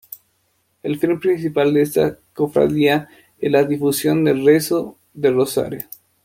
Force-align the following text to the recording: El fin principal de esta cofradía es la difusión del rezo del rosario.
El 0.81 0.97
fin 0.97 1.19
principal 1.19 1.75
de 1.75 1.83
esta 1.83 2.17
cofradía 2.33 3.07
es 3.37 3.51
la 3.51 3.65
difusión 3.65 4.23
del 4.23 4.43
rezo 4.43 4.97
del 5.13 5.35
rosario. 5.35 5.81